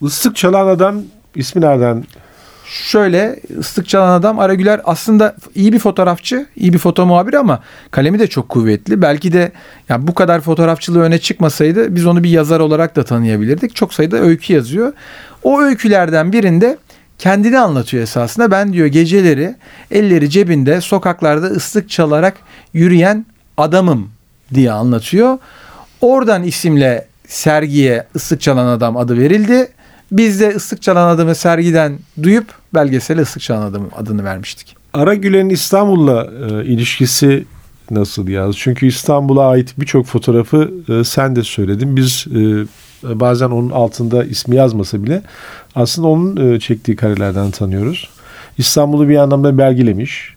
Islık 0.04 0.36
çalan 0.36 0.68
adam 0.68 1.02
ismi 1.36 1.62
nereden? 1.62 2.04
Şöyle 2.66 3.40
ıslık 3.60 3.88
çalan 3.88 4.20
adam 4.20 4.40
Aragüler 4.40 4.82
aslında 4.84 5.36
iyi 5.56 5.74
bir 5.74 5.80
fotoğrafçı, 5.80 6.46
iyi 6.56 6.74
bir 6.74 6.78
foto 6.78 7.06
muhabiri 7.06 7.40
ama 7.40 7.60
kalemi 7.92 8.20
de 8.20 8.28
çok 8.28 8.50
kuvvetli. 8.50 9.02
Belki 9.02 9.34
de 9.34 9.52
yani 9.90 10.08
bu 10.08 10.14
kadar 10.14 10.42
fotoğrafçılığı 10.42 11.02
öne 11.02 11.18
çıkmasaydı 11.20 11.96
biz 11.96 12.06
onu 12.06 12.24
bir 12.24 12.30
yazar 12.30 12.60
olarak 12.60 12.96
da 12.96 13.04
tanıyabilirdik. 13.04 13.76
Çok 13.76 13.94
sayıda 13.94 14.18
öykü 14.18 14.54
yazıyor. 14.54 14.94
O 15.44 15.62
öykülerden 15.62 16.32
birinde 16.32 16.78
kendini 17.20 17.60
anlatıyor 17.60 18.04
esasında. 18.04 18.52
Ben 18.52 18.74
diyor 18.74 18.88
geceleri 18.88 19.56
elleri 19.92 20.30
cebinde 20.30 20.82
sokaklarda 20.82 21.48
ıslık 21.48 21.90
çalarak 21.90 22.34
yürüyen 22.74 23.26
adamım 23.58 24.10
diye 24.54 24.72
anlatıyor. 24.72 25.38
Oradan 26.02 26.44
isimle 26.44 27.08
sergiye 27.28 28.08
ıslık 28.16 28.42
çalan 28.42 28.68
adam 28.68 28.98
adı 28.98 29.18
verildi. 29.18 29.68
Biz 30.12 30.40
de 30.40 30.50
ıslık 30.50 30.82
çalan 30.82 31.08
adamı 31.16 31.36
sergiden 31.36 32.00
duyup 32.24 32.46
belgesele 32.74 33.22
ıslık 33.22 33.44
çalan 33.44 33.62
adam 33.62 33.90
adını 33.96 34.24
vermiştik. 34.24 34.76
Aragüler'in 34.94 35.50
İstanbul'la 35.50 36.30
e, 36.50 36.66
ilişkisi 36.66 37.46
nasıl 37.92 38.28
yaz? 38.28 38.58
Çünkü 38.58 38.86
İstanbul'a 38.86 39.48
ait 39.48 39.74
birçok 39.78 40.06
fotoğrafı 40.06 40.72
e, 40.90 41.04
sen 41.04 41.36
de 41.36 41.44
söyledin. 41.44 41.96
Biz 41.96 42.26
e, 42.36 42.66
bazen 43.20 43.50
onun 43.50 43.70
altında 43.70 44.24
ismi 44.24 44.56
yazmasa 44.56 45.04
bile 45.04 45.22
aslında 45.76 46.08
onun 46.08 46.54
e, 46.54 46.60
çektiği 46.60 46.96
karelerden 46.96 47.52
tanıyoruz. 47.52 48.10
İstanbul'u 48.58 49.10
bir 49.10 49.18
anlamda 49.18 49.58
belgelemiş. 49.58 50.34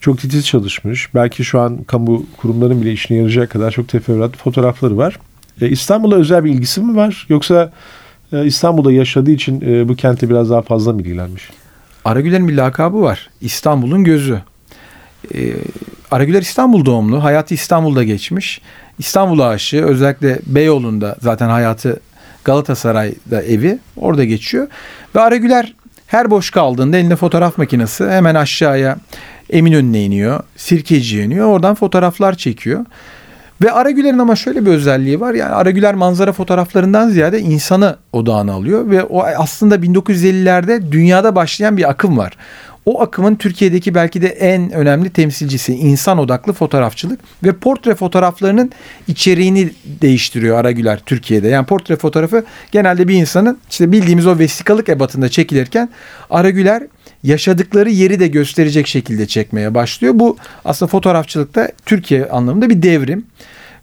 Çok 0.00 0.18
titiz 0.18 0.46
çalışmış. 0.46 1.14
Belki 1.14 1.44
şu 1.44 1.60
an 1.60 1.84
kamu 1.84 2.26
kurumların 2.36 2.82
bile 2.82 2.92
işine 2.92 3.16
yarayacak 3.16 3.50
kadar 3.50 3.70
çok 3.70 3.88
teferruatlı 3.88 4.38
fotoğrafları 4.38 4.96
var. 4.96 5.18
E, 5.60 5.68
İstanbul'a 5.68 6.16
özel 6.16 6.44
bir 6.44 6.50
ilgisi 6.50 6.80
mi 6.80 6.96
var? 6.96 7.26
Yoksa 7.28 7.72
İstanbul'da 8.32 8.92
yaşadığı 8.92 9.30
için 9.30 9.60
e, 9.60 9.88
bu 9.88 9.96
kente 9.96 10.30
biraz 10.30 10.50
daha 10.50 10.62
fazla 10.62 10.92
mı 10.92 11.00
ilgilenmiş? 11.00 11.50
Aragüler'in 12.04 12.48
bir 12.48 12.56
lakabı 12.56 13.02
var. 13.02 13.30
İstanbul'un 13.40 14.04
gözü. 14.04 14.42
Ee, 15.34 15.52
Aragüler 16.10 16.42
İstanbul 16.42 16.84
doğumlu. 16.84 17.24
Hayatı 17.24 17.54
İstanbul'da 17.54 18.04
geçmiş. 18.04 18.60
İstanbul 18.98 19.38
aşığı 19.38 19.84
özellikle 19.84 20.38
Beyoğlu'nda 20.46 21.16
zaten 21.20 21.48
hayatı 21.48 22.00
Galatasaray'da 22.44 23.42
evi 23.42 23.78
orada 23.96 24.24
geçiyor. 24.24 24.68
Ve 25.14 25.20
Aragüler 25.20 25.74
her 26.06 26.30
boş 26.30 26.50
kaldığında 26.50 26.96
elinde 26.96 27.16
fotoğraf 27.16 27.58
makinesi 27.58 28.08
hemen 28.08 28.34
aşağıya 28.34 28.98
Eminönü'ne 29.50 30.04
iniyor. 30.04 30.42
Sirkeci'ye 30.56 31.24
iniyor. 31.24 31.46
Oradan 31.46 31.74
fotoğraflar 31.74 32.34
çekiyor. 32.34 32.84
Ve 33.62 33.72
Aragüler'in 33.72 34.18
ama 34.18 34.36
şöyle 34.36 34.66
bir 34.66 34.70
özelliği 34.70 35.20
var. 35.20 35.34
Yani 35.34 35.54
Aragüler 35.54 35.94
manzara 35.94 36.32
fotoğraflarından 36.32 37.08
ziyade 37.08 37.40
insanı 37.40 37.96
odağına 38.12 38.52
alıyor. 38.52 38.90
Ve 38.90 39.04
o 39.04 39.22
aslında 39.22 39.76
1950'lerde 39.76 40.92
dünyada 40.92 41.34
başlayan 41.34 41.76
bir 41.76 41.90
akım 41.90 42.18
var. 42.18 42.36
O 42.86 43.02
akımın 43.02 43.34
Türkiye'deki 43.34 43.94
belki 43.94 44.22
de 44.22 44.26
en 44.28 44.70
önemli 44.70 45.10
temsilcisi 45.10 45.74
insan 45.74 46.18
odaklı 46.18 46.52
fotoğrafçılık 46.52 47.20
ve 47.44 47.52
portre 47.52 47.94
fotoğraflarının 47.94 48.72
içeriğini 49.08 49.70
değiştiriyor 49.84 50.58
Aragüler 50.58 51.00
Türkiye'de. 51.06 51.48
Yani 51.48 51.66
portre 51.66 51.96
fotoğrafı 51.96 52.44
genelde 52.72 53.08
bir 53.08 53.14
insanın 53.14 53.58
işte 53.70 53.92
bildiğimiz 53.92 54.26
o 54.26 54.38
vesikalık 54.38 54.88
ebatında 54.88 55.28
çekilirken 55.28 55.88
Aragüler 56.30 56.82
yaşadıkları 57.22 57.90
yeri 57.90 58.20
de 58.20 58.26
gösterecek 58.28 58.86
şekilde 58.86 59.26
çekmeye 59.26 59.74
başlıyor. 59.74 60.14
Bu 60.16 60.36
aslında 60.64 60.90
fotoğrafçılıkta 60.90 61.68
Türkiye 61.86 62.28
anlamında 62.28 62.70
bir 62.70 62.82
devrim. 62.82 63.26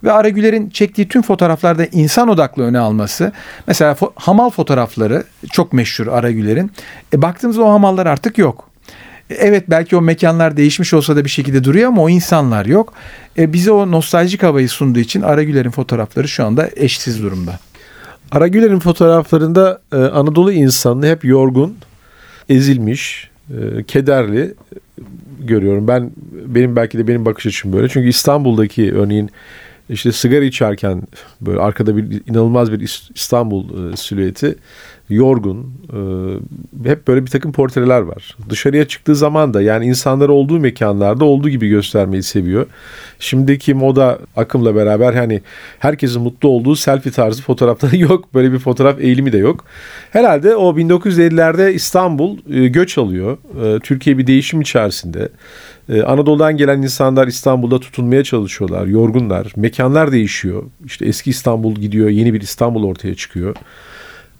Ve 0.04 0.12
Aragüler'in 0.12 0.70
çektiği 0.70 1.08
tüm 1.08 1.22
fotoğraflarda 1.22 1.86
insan 1.86 2.28
odaklı 2.28 2.64
öne 2.64 2.80
alması. 2.80 3.32
Mesela 3.68 3.94
fo- 3.94 4.12
hamal 4.16 4.50
fotoğrafları 4.50 5.24
çok 5.52 5.74
meşhur 5.74 6.08
Aragüler'in. 6.08 6.72
E, 7.14 7.22
baktığımızda 7.22 7.64
o 7.64 7.70
hamallar 7.70 8.06
artık 8.06 8.38
yok. 8.38 8.70
E, 9.30 9.34
Evet 9.36 9.64
belki 9.70 9.96
o 9.96 10.02
mekanlar 10.02 10.58
değişmiş 10.58 10.94
olsa 10.94 11.16
da 11.16 11.26
bir 11.26 11.30
şekilde 11.30 11.64
duruyor 11.64 11.88
ama 11.88 12.02
o 12.02 12.10
insanlar 12.10 12.66
yok. 12.66 12.94
E, 13.38 13.54
bize 13.54 13.72
o 13.72 13.92
nostaljik 13.92 14.44
havayı 14.44 14.70
sunduğu 14.70 15.00
için 15.00 15.22
Aragüler'in 15.22 15.72
fotoğrafları 15.72 16.28
şu 16.28 16.46
anda 16.46 16.70
eşsiz 16.76 17.24
durumda. 17.24 17.60
Aragüler'in 18.32 18.80
fotoğraflarında 18.80 19.82
e, 19.94 19.96
Anadolu 19.96 20.52
insanını 20.52 21.08
hep 21.08 21.26
yorgun, 21.26 21.78
ezilmiş, 22.50 23.30
e, 23.50 23.84
kederli 23.84 24.54
görüyorum. 25.40 25.88
Ben 25.88 26.12
benim 26.46 26.76
belki 26.76 26.98
de 26.98 27.08
benim 27.08 27.26
bakış 27.26 27.46
açım 27.46 27.74
böyle. 27.74 27.90
Çünkü 27.90 28.08
İstanbul'daki 28.08 28.94
örneğin 28.94 29.30
işte 29.90 30.12
sigara 30.12 30.46
içerken 30.46 31.02
böyle 31.42 31.60
arkada 31.60 31.98
bir 31.98 32.22
inanılmaz 32.30 32.72
bir 32.72 32.80
İs- 32.80 33.10
İstanbul 33.16 33.94
e, 33.94 33.98
silüeti 33.98 34.56
yorgun 35.10 35.74
e, 36.84 36.90
hep 36.90 37.08
böyle 37.08 37.22
bir 37.26 37.30
takım 37.32 37.52
portreler 37.52 38.02
var. 38.02 38.38
Dışarıya 38.50 38.88
çıktığı 38.88 39.16
zaman 39.16 39.54
da 39.54 39.62
yani 39.62 39.86
insanlar 39.86 40.30
olduğu 40.30 40.60
mekanlarda 40.60 41.26
olduğu 41.26 41.50
gibi 41.50 41.68
göstermeyi 41.70 42.24
seviyor. 42.24 42.66
Şimdiki 43.20 43.74
moda 43.74 44.20
akımla 44.36 44.76
beraber 44.76 45.14
hani 45.14 45.42
herkesin 45.80 46.22
mutlu 46.22 46.50
olduğu 46.50 46.76
selfie 46.76 47.12
tarzı 47.12 47.42
fotoğrafları 47.42 47.98
yok. 48.02 48.34
Böyle 48.34 48.52
bir 48.54 48.60
fotoğraf 48.60 49.00
eğilimi 49.00 49.32
de 49.32 49.38
yok. 49.38 49.66
Herhalde 50.12 50.56
o 50.56 50.78
1950'lerde 50.78 51.72
İstanbul 51.72 52.38
e, 52.54 52.68
göç 52.68 52.98
alıyor. 52.98 53.38
Türkiye 53.84 54.18
bir 54.18 54.28
değişim 54.28 54.62
içerisinde. 54.62 55.30
E, 55.90 56.02
Anadolu'dan 56.02 56.58
gelen 56.58 56.82
insanlar 56.82 57.28
İstanbul'da 57.28 57.80
tutunmaya 57.80 58.24
çalışıyorlar. 58.24 58.86
Yorgunlar. 58.88 59.52
Mekanlar 59.56 60.12
değişiyor. 60.12 60.64
İşte 60.86 61.06
eski 61.06 61.30
İstanbul 61.30 61.76
gidiyor. 61.76 62.10
Yeni 62.10 62.34
bir 62.34 62.42
İstanbul 62.42 62.84
ortaya 62.84 63.16
çıkıyor. 63.16 63.56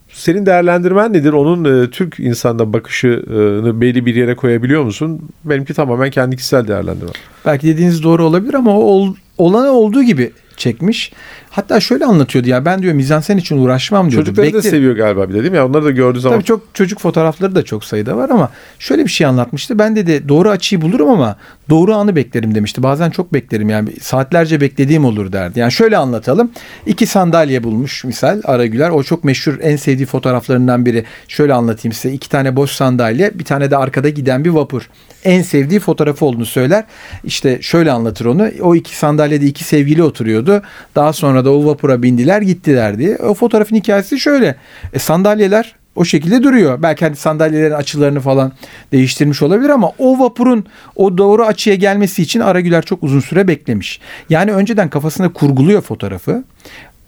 Senin 0.10 0.46
değerlendirmen 0.46 1.14
nedir? 1.14 1.34
Onun 1.34 1.84
e, 1.84 1.90
Türk 1.90 2.20
insanda 2.20 2.74
bakışını 2.74 3.82
belli 3.82 4.06
bir 4.06 4.16
yere 4.16 4.36
koyabiliyor 4.36 4.84
musun? 4.84 5.22
Benimki 5.46 5.74
tamamen 5.74 6.10
kendi 6.12 6.36
kişisel 6.38 6.68
değerlendirmem. 6.68 7.14
Belki 7.46 7.68
dediğiniz 7.68 8.04
doğru 8.04 8.26
olabilir 8.26 8.54
ama 8.54 8.80
o 8.80 8.82
ol- 8.84 9.16
olanı 9.38 9.72
olduğu 9.72 10.04
gibi 10.04 10.32
çekmiş. 10.58 11.12
Hatta 11.50 11.80
şöyle 11.80 12.06
anlatıyordu 12.06 12.50
ya 12.50 12.66
ben 12.66 12.82
diyor 12.82 12.94
mizansen 12.94 13.38
için 13.38 13.58
uğraşmam 13.58 14.12
diyordu. 14.12 14.26
Çocukları 14.26 14.54
da 14.54 14.58
Bekle- 14.58 14.70
seviyor 14.70 14.96
galiba 14.96 15.30
bir 15.30 15.34
de 15.34 15.40
değil 15.40 15.52
mi? 15.52 15.58
Ya 15.58 15.68
onları 15.68 15.86
da 15.86 15.92
gördüğü 15.92 16.20
zaman 16.20 16.38
Tabii 16.38 16.46
çok 16.46 16.62
çocuk 16.74 17.00
fotoğrafları 17.00 17.56
da 17.56 17.64
çok 17.64 17.86
sayıda 17.86 18.18
var 18.18 18.30
ama 18.30 18.50
şöyle 18.80 19.04
bir 19.06 19.10
şey 19.10 19.28
anlatmıştı. 19.28 19.80
Ben 19.80 19.96
dedi 19.96 20.30
doğru 20.30 20.50
açıyı 20.50 20.82
bulurum 20.82 21.10
ama 21.10 21.38
doğru 21.70 21.96
anı 21.96 22.16
beklerim 22.16 22.56
demişti. 22.56 22.84
Bazen 22.84 23.10
çok 23.10 23.34
beklerim 23.34 23.70
yani 23.70 23.90
saatlerce 24.02 24.62
beklediğim 24.62 25.06
olur 25.06 25.32
derdi. 25.32 25.60
Yani 25.60 25.72
şöyle 25.72 25.98
anlatalım. 25.98 26.52
İki 26.86 27.06
sandalye 27.06 27.64
bulmuş 27.64 28.04
misal 28.04 28.42
Aragüler. 28.44 28.90
O 28.90 29.04
çok 29.04 29.24
meşhur 29.24 29.54
en 29.62 29.76
sevdiği 29.76 30.06
fotoğraflarından 30.06 30.86
biri. 30.86 31.04
Şöyle 31.28 31.54
anlatayım 31.54 31.94
size. 31.94 32.16
İki 32.16 32.30
tane 32.30 32.56
boş 32.56 32.72
sandalye 32.72 33.40
bir 33.40 33.46
tane 33.46 33.72
de 33.72 33.78
arkada 33.78 34.10
giden 34.10 34.46
bir 34.46 34.50
vapur. 34.50 34.90
En 35.24 35.42
sevdiği 35.42 35.80
fotoğrafı 35.80 36.26
olduğunu 36.26 36.46
söyler. 36.46 36.84
İşte 37.24 37.62
şöyle 37.62 37.92
anlatır 37.92 38.26
onu. 38.26 38.48
O 38.62 38.76
iki 38.76 38.98
sandalyede 38.98 39.46
iki 39.46 39.64
sevgili 39.64 40.04
oturuyordu. 40.04 40.47
Daha 40.96 41.14
sonra 41.14 41.46
da 41.46 41.54
o 41.54 41.66
vapura 41.66 42.04
bindiler 42.04 42.42
gittiler 42.42 42.98
diye. 42.98 43.16
O 43.16 43.34
fotoğrafın 43.34 43.76
hikayesi 43.76 44.20
şöyle. 44.20 44.56
E, 44.94 45.00
sandalyeler 45.00 45.76
o 45.98 46.06
şekilde 46.06 46.44
duruyor. 46.44 46.82
Belki 46.82 47.06
hani 47.06 47.16
sandalyelerin 47.16 47.74
açılarını 47.74 48.20
falan 48.20 48.52
değiştirmiş 48.92 49.42
olabilir 49.42 49.70
ama 49.70 49.92
o 50.00 50.20
vapurun 50.20 50.66
o 50.96 51.18
doğru 51.18 51.46
açıya 51.46 51.76
gelmesi 51.76 52.22
için 52.22 52.40
Aragüler 52.40 52.82
çok 52.82 53.04
uzun 53.04 53.20
süre 53.20 53.48
beklemiş. 53.48 54.00
Yani 54.30 54.52
önceden 54.52 54.90
kafasında 54.90 55.34
kurguluyor 55.34 55.82
fotoğrafı. 55.82 56.44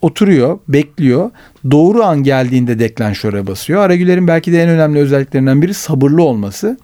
Oturuyor, 0.01 0.60
bekliyor. 0.67 1.31
Doğru 1.72 2.03
an 2.03 2.24
geldiğinde 2.24 2.79
deklanşöre 2.79 3.48
basıyor. 3.48 3.81
Aragüler'in 3.81 4.27
belki 4.27 4.51
de 4.51 4.63
en 4.63 4.69
önemli 4.69 5.00
özelliklerinden 5.00 5.62
biri 5.62 5.74
sabırlı 5.74 6.24
olması. 6.24 6.77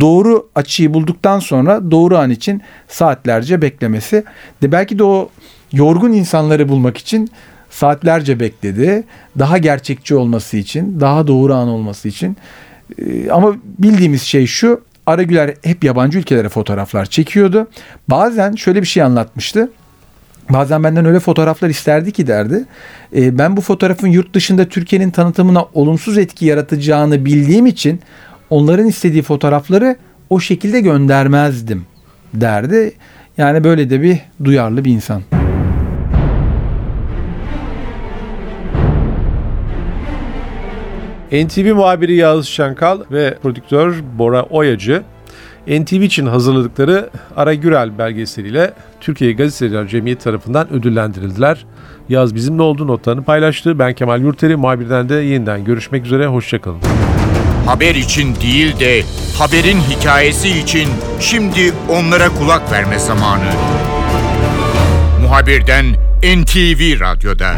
Doğru 0.00 0.48
açıyı 0.54 0.94
bulduktan 0.94 1.38
sonra 1.38 1.90
doğru 1.90 2.18
an 2.18 2.30
için 2.30 2.62
saatlerce 2.88 3.62
beklemesi. 3.62 4.24
De 4.62 4.72
belki 4.72 4.98
de 4.98 5.04
o 5.04 5.30
yorgun 5.72 6.12
insanları 6.12 6.68
bulmak 6.68 6.96
için 6.96 7.30
saatlerce 7.70 8.40
bekledi. 8.40 9.04
Daha 9.38 9.58
gerçekçi 9.58 10.14
olması 10.14 10.56
için, 10.56 11.00
daha 11.00 11.26
doğru 11.26 11.54
an 11.54 11.68
olması 11.68 12.08
için. 12.08 12.36
Ee, 12.98 13.30
ama 13.30 13.54
bildiğimiz 13.78 14.22
şey 14.22 14.46
şu. 14.46 14.80
Aragüler 15.06 15.54
hep 15.62 15.84
yabancı 15.84 16.18
ülkelere 16.18 16.48
fotoğraflar 16.48 17.06
çekiyordu. 17.06 17.68
Bazen 18.08 18.52
şöyle 18.52 18.82
bir 18.82 18.86
şey 18.86 19.02
anlatmıştı. 19.02 19.70
Bazen 20.50 20.84
benden 20.84 21.04
öyle 21.04 21.20
fotoğraflar 21.20 21.68
isterdi 21.68 22.12
ki 22.12 22.26
derdi. 22.26 22.64
"E, 23.16 23.38
ben 23.38 23.56
bu 23.56 23.60
fotoğrafın 23.60 24.08
yurt 24.08 24.34
dışında 24.34 24.68
Türkiye'nin 24.68 25.10
tanıtımına 25.10 25.64
olumsuz 25.74 26.18
etki 26.18 26.46
yaratacağını 26.46 27.24
bildiğim 27.24 27.66
için 27.66 28.00
onların 28.50 28.86
istediği 28.86 29.22
fotoğrafları 29.22 29.96
o 30.30 30.40
şekilde 30.40 30.80
göndermezdim 30.80 31.86
derdi. 32.34 32.92
Yani 33.38 33.64
böyle 33.64 33.90
de 33.90 34.02
bir 34.02 34.18
duyarlı 34.44 34.84
bir 34.84 34.92
insan. 34.92 35.39
NTV 41.32 41.74
muhabiri 41.74 42.14
Yağız 42.14 42.48
Şankal 42.48 43.00
ve 43.10 43.38
prodüktör 43.42 43.94
Bora 44.18 44.42
Oyacı 44.42 45.02
NTV 45.66 45.94
için 45.94 46.26
hazırladıkları 46.26 47.10
Ara 47.36 47.54
Gürel 47.54 47.98
belgeseliyle 47.98 48.74
Türkiye 49.00 49.32
Gazeteciler 49.32 49.88
Cemiyeti 49.88 50.24
tarafından 50.24 50.72
ödüllendirildiler. 50.72 51.66
Yağız 52.08 52.34
bizimle 52.34 52.62
olduğu 52.62 52.86
notlarını 52.86 53.24
paylaştı. 53.24 53.78
Ben 53.78 53.94
Kemal 53.94 54.20
Yurteri, 54.20 54.56
muhabirden 54.56 55.08
de 55.08 55.14
yeniden 55.14 55.64
görüşmek 55.64 56.06
üzere. 56.06 56.26
Hoşçakalın. 56.26 56.80
Haber 57.66 57.94
için 57.94 58.36
değil 58.36 58.80
de 58.80 59.02
haberin 59.38 59.78
hikayesi 59.78 60.48
için 60.48 60.88
şimdi 61.20 61.72
onlara 61.88 62.28
kulak 62.28 62.72
verme 62.72 62.98
zamanı. 62.98 63.50
Muhabirden 65.22 65.86
NTV 66.22 67.00
Radyo'da. 67.00 67.54